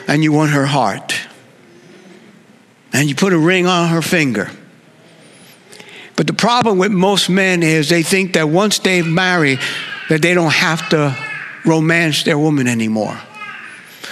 [0.08, 1.14] and you won her heart.
[2.92, 4.50] And you put a ring on her finger.
[6.16, 9.60] But the problem with most men is they think that once they've married,
[10.08, 11.16] that they don't have to
[11.64, 13.16] romance their woman anymore.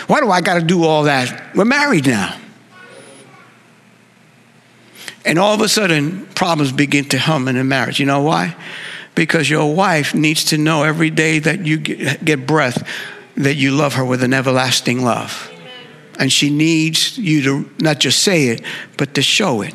[0.07, 1.55] Why do I got to do all that?
[1.55, 2.39] We're married now.
[5.25, 8.01] And all of a sudden, problems begin to hum in a marriage.
[8.01, 8.57] You know why?
[9.15, 12.87] Because your wife needs to know every day that you get breath
[13.37, 15.51] that you love her with an everlasting love.
[16.19, 18.63] And she needs you to not just say it,
[18.97, 19.75] but to show it.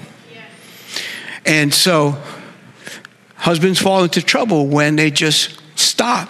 [1.46, 2.22] And so,
[3.36, 6.30] husbands fall into trouble when they just stop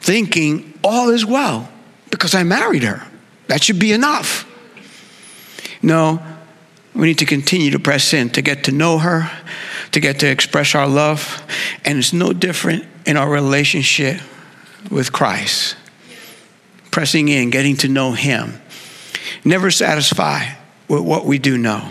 [0.00, 1.68] thinking all is well
[2.10, 3.06] because I married her.
[3.48, 4.50] That should be enough.
[5.82, 6.20] No,
[6.94, 9.30] we need to continue to press in to get to know her,
[9.92, 11.42] to get to express our love.
[11.84, 14.20] And it's no different in our relationship
[14.90, 15.76] with Christ.
[16.90, 18.60] Pressing in, getting to know Him.
[19.44, 20.54] Never satisfy
[20.88, 21.90] with what we do know.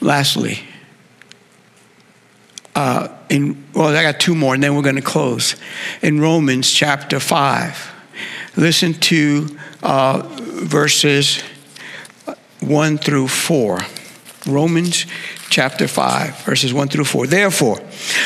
[0.00, 0.60] Lastly,
[2.74, 5.56] uh, in well, I got two more, and then we're going to close.
[6.00, 7.92] In Romans chapter 5,
[8.56, 11.42] Listen to uh, verses
[12.60, 13.80] 1 through 4.
[14.46, 15.04] Romans
[15.50, 17.26] chapter 5, verses 1 through 4.
[17.26, 17.78] Therefore,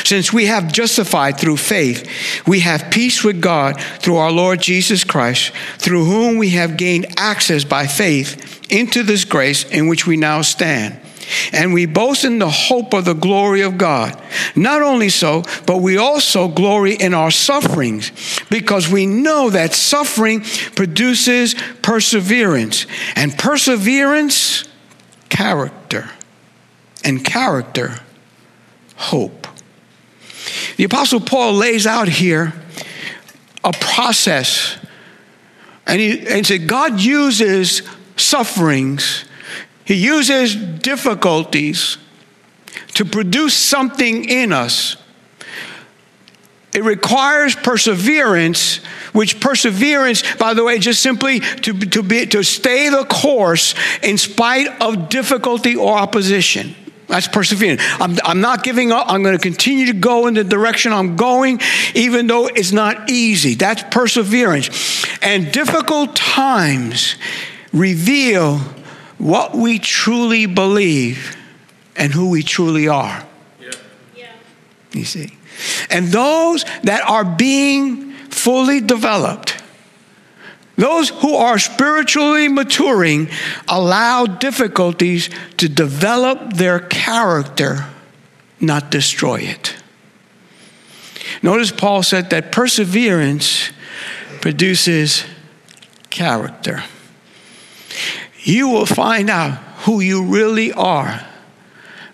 [0.03, 2.07] since we have justified through faith,
[2.47, 7.07] we have peace with God through our Lord Jesus Christ, through whom we have gained
[7.17, 10.99] access by faith into this grace in which we now stand
[11.51, 14.21] and we boast in the hope of the glory of God.
[14.55, 18.11] Not only so, but we also glory in our sufferings
[18.49, 20.41] because we know that suffering
[20.75, 24.65] produces perseverance, and perseverance,
[25.29, 26.09] character,
[27.03, 27.99] and character,
[28.95, 29.47] hope.
[30.77, 32.53] The Apostle Paul lays out here
[33.63, 34.77] a process,
[35.87, 37.81] and he, and said, God uses
[38.15, 39.25] sufferings
[39.85, 41.97] he uses difficulties
[42.95, 44.97] to produce something in us.
[46.73, 48.77] It requires perseverance,
[49.13, 54.17] which perseverance, by the way, just simply to, to, be, to stay the course in
[54.17, 56.75] spite of difficulty or opposition.
[57.07, 57.81] That's perseverance.
[57.99, 59.05] I'm, I'm not giving up.
[59.07, 61.61] I'm going to continue to go in the direction I'm going,
[61.93, 63.53] even though it's not easy.
[63.53, 65.05] That's perseverance.
[65.21, 67.15] And difficult times
[67.71, 68.59] reveal
[69.17, 71.35] what we truly believe
[71.95, 73.25] and who we truly are.
[73.59, 73.71] Yeah.
[74.15, 74.31] Yeah.
[74.91, 75.37] You see?
[75.89, 79.61] And those that are being fully developed,
[80.75, 83.29] those who are spiritually maturing,
[83.67, 87.85] allow difficulties to develop their character,
[88.59, 89.75] not destroy it.
[91.41, 93.71] Notice Paul said that perseverance
[94.41, 95.23] produces
[96.09, 96.83] character
[98.45, 101.25] you will find out who you really are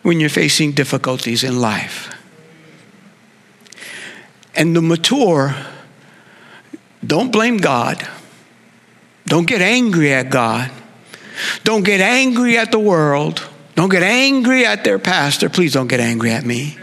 [0.02, 2.16] when you're facing difficulties in life.
[4.56, 5.56] And the mature,
[7.06, 8.08] don't blame God.
[9.26, 10.72] Don't get angry at God.
[11.64, 13.48] Don't get angry at the world.
[13.76, 15.50] Don't get angry at their pastor.
[15.50, 16.78] Please don't get angry at me.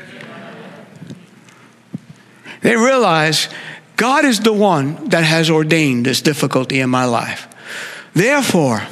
[2.60, 3.48] They realize
[3.96, 7.48] God is the one that has ordained this difficulty in my life.
[8.14, 8.82] Therefore,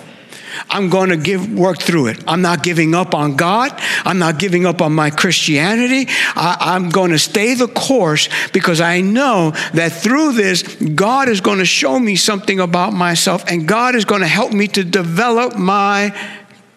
[0.70, 2.24] I'm going to give work through it.
[2.26, 3.72] I'm not giving up on God.
[4.04, 6.07] I'm not giving up on my Christianity.
[6.34, 11.40] I, am going to stay the course because I know that through this, God is
[11.40, 14.84] going to show me something about myself and God is going to help me to
[14.84, 16.16] develop my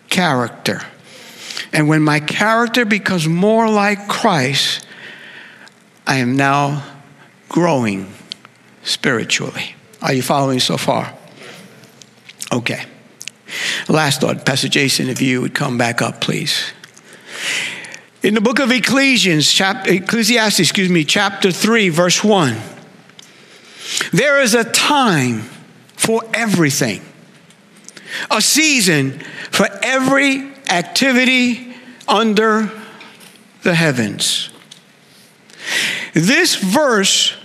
[0.09, 0.81] character.
[1.71, 4.85] And when my character becomes more like Christ,
[6.07, 6.83] I am now
[7.47, 8.11] growing
[8.83, 9.75] spiritually.
[10.01, 11.13] Are you following so far?
[12.51, 12.85] Okay.
[13.87, 16.71] Last thought, Pastor Jason, if you would come back up, please.
[18.21, 22.55] In the book of Ecclesiastes, chap- Ecclesiastes, excuse me, chapter 3, verse 1,
[24.11, 25.41] there is a time
[25.95, 27.01] for everything,
[28.29, 29.19] a season
[29.51, 31.73] for every activity
[32.07, 32.71] under
[33.63, 34.49] the heavens.
[36.13, 37.35] This verse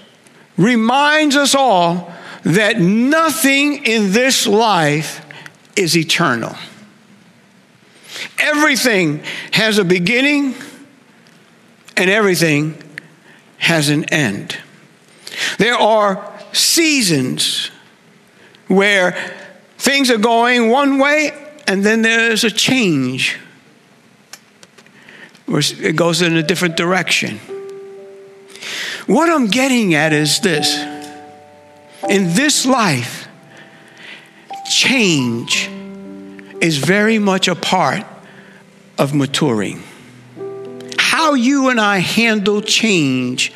[0.56, 2.12] reminds us all
[2.44, 5.23] that nothing in this life
[5.76, 6.56] is eternal.
[8.38, 9.22] Everything
[9.52, 10.54] has a beginning
[11.96, 12.80] and everything
[13.58, 14.56] has an end.
[15.58, 17.70] There are seasons
[18.68, 19.16] where
[19.78, 21.32] things are going one way
[21.66, 23.38] and then there's a change
[25.46, 27.38] it goes in a different direction.
[29.06, 30.78] What I'm getting at is this
[32.08, 33.23] in this life,
[34.64, 35.68] change
[36.60, 38.04] is very much a part
[38.98, 39.82] of maturing.
[40.98, 43.52] How you and I handle change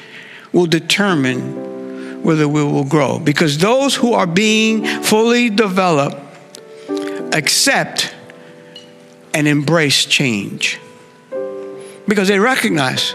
[0.53, 3.19] will determine whether we will grow.
[3.19, 6.17] Because those who are being fully developed
[7.33, 8.15] accept
[9.35, 10.79] and embrace change.
[12.07, 13.15] Because they recognize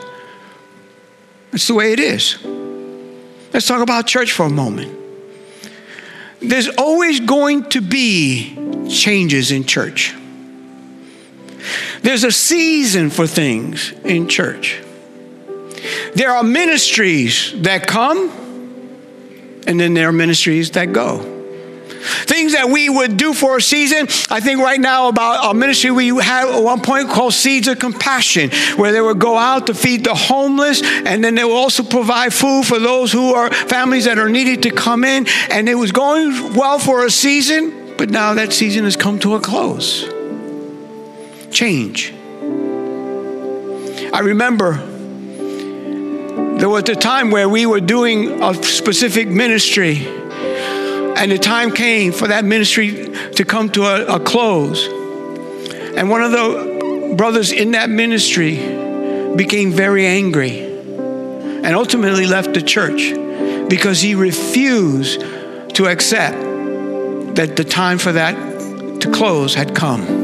[1.51, 2.37] it's the way it is.
[3.53, 5.02] Let's talk about church for a moment
[6.43, 10.15] there's always going to be changes in church.
[12.01, 14.81] There's a season for things in church.
[16.15, 18.29] There are ministries that come,
[19.65, 21.32] and then there are ministries that go.
[22.03, 24.07] Things that we would do for a season.
[24.29, 27.79] I think right now about a ministry we had at one point called Seeds of
[27.79, 31.83] Compassion, where they would go out to feed the homeless, and then they would also
[31.83, 35.27] provide food for those who are families that are needed to come in.
[35.49, 39.35] And it was going well for a season, but now that season has come to
[39.35, 40.03] a close.
[41.51, 42.13] Change.
[44.11, 44.73] I remember
[46.57, 50.07] there was a time where we were doing a specific ministry
[51.17, 54.87] and the time came for that ministry to come to a, a close.
[55.95, 58.55] And one of the brothers in that ministry
[59.35, 63.13] became very angry and ultimately left the church
[63.69, 65.21] because he refused
[65.75, 66.37] to accept
[67.35, 68.35] that the time for that
[69.01, 70.21] to close had come.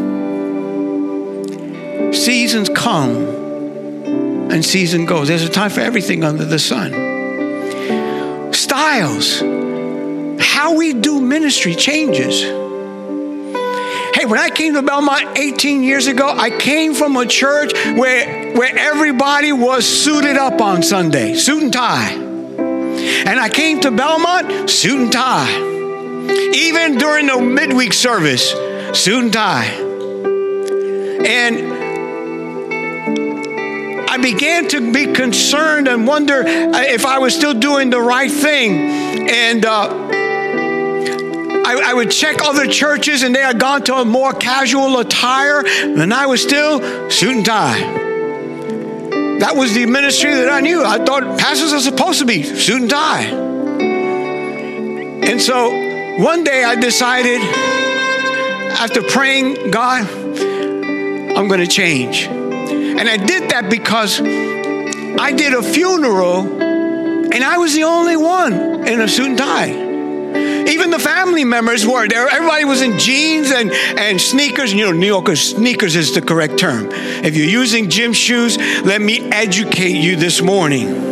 [2.14, 3.16] seasons come
[4.52, 5.28] and season goes.
[5.28, 6.92] There's a time for everything under the sun.
[8.54, 9.42] Styles,
[10.40, 12.42] how we do ministry changes.
[14.20, 18.54] Hey, when I came to Belmont 18 years ago, I came from a church where,
[18.54, 22.12] where everybody was suited up on Sunday, suit and tie.
[22.12, 25.50] And I came to Belmont, suit and tie.
[26.54, 28.52] Even during the midweek service,
[29.00, 29.68] suit and tie.
[31.26, 31.70] And
[34.10, 38.32] I began to be concerned and wonder uh, if I was still doing the right
[38.32, 38.74] thing.
[39.30, 40.10] And uh,
[41.70, 45.64] I, I, would check other churches and they had gone to a more casual attire,
[45.66, 46.80] and I was still
[47.12, 47.80] suit and tie.
[49.40, 50.84] That was the ministry that I knew.
[50.84, 53.26] I thought pastors are supposed to be suit and tie.
[55.30, 55.70] And so
[56.18, 57.40] one day I decided,
[58.80, 62.24] after praying, God, I'm going to change.
[62.24, 68.88] And I did that because I did a funeral and I was the only one
[68.88, 69.89] in a suit and tie.
[70.68, 72.28] Even the family members were there.
[72.28, 74.74] Everybody was in jeans and, and sneakers.
[74.74, 76.90] You know, New Yorkers, sneakers is the correct term.
[76.92, 81.08] If you're using gym shoes, let me educate you this morning.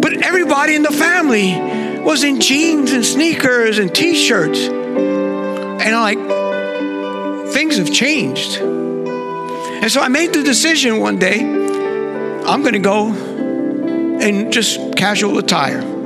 [0.00, 1.54] But everybody in the family
[2.02, 4.60] was in jeans and sneakers and t shirts.
[4.60, 8.58] And I'm like, things have changed.
[8.60, 11.60] And so I made the decision one day
[12.44, 15.99] I'm going to go in just casual attire.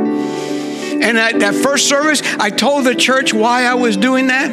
[1.05, 4.51] And at that first service, I told the church why I was doing that.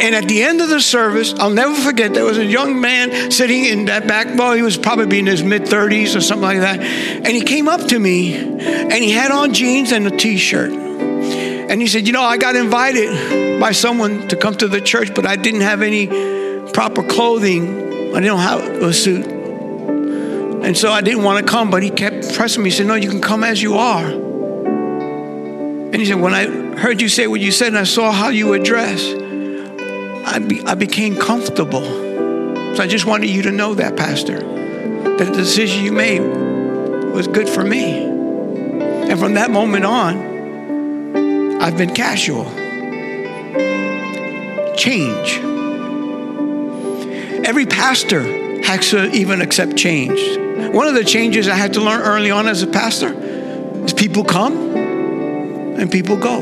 [0.00, 3.30] And at the end of the service, I'll never forget, there was a young man
[3.30, 4.54] sitting in that back, row.
[4.54, 6.80] he was probably in his mid 30s or something like that.
[6.80, 10.70] And he came up to me and he had on jeans and a t shirt.
[10.72, 15.14] And he said, You know, I got invited by someone to come to the church,
[15.14, 16.06] but I didn't have any
[16.72, 18.14] proper clothing.
[18.14, 19.26] I didn't have a suit.
[19.26, 22.70] And so I didn't want to come, but he kept pressing me.
[22.70, 24.27] He said, No, you can come as you are.
[25.90, 26.46] And he said, When I
[26.78, 30.62] heard you say what you said and I saw how you were dressed, I, be,
[30.64, 31.82] I became comfortable.
[32.76, 37.26] So I just wanted you to know that, Pastor, that the decision you made was
[37.26, 38.02] good for me.
[38.02, 42.44] And from that moment on, I've been casual.
[44.76, 45.38] Change.
[47.46, 48.22] Every pastor
[48.62, 50.20] has to even accept change.
[50.74, 53.14] One of the changes I had to learn early on as a pastor
[53.84, 54.87] is people come
[55.78, 56.40] and people go.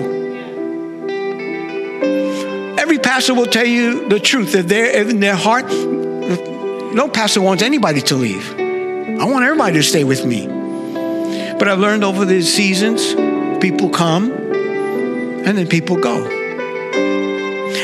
[2.78, 4.54] Every pastor will tell you the truth.
[4.54, 8.54] If they're in their heart, no pastor wants anybody to leave.
[8.58, 10.46] I want everybody to stay with me.
[10.46, 13.14] But I've learned over the seasons,
[13.60, 16.26] people come and then people go.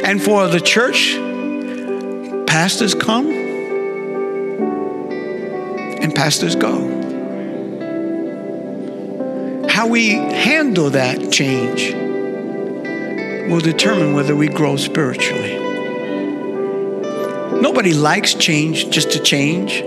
[0.05, 1.15] And for the church,
[2.47, 3.31] pastors come
[6.01, 7.02] and pastors go
[9.83, 11.93] how we handle that change
[13.51, 15.59] will determine whether we grow spiritually.
[17.61, 19.83] Nobody likes change just to change.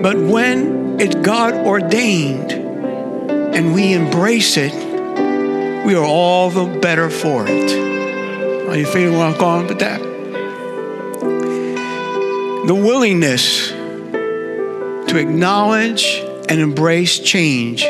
[0.00, 4.72] But when it's God ordained and we embrace it,
[5.84, 7.72] we are all the better for it.
[8.68, 10.00] Are you feeling where going with that?
[12.68, 13.70] The willingness
[15.10, 17.84] to acknowledge and embrace change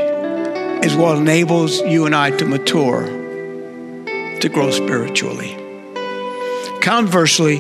[0.84, 3.04] is what enables you and I to mature,
[4.40, 5.56] to grow spiritually.
[6.80, 7.58] Conversely,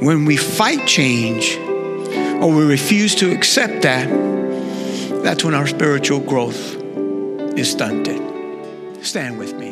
[0.00, 4.08] when we fight change or we refuse to accept that,
[5.22, 6.76] that's when our spiritual growth
[7.58, 8.22] is stunted.
[9.04, 9.67] Stand with me.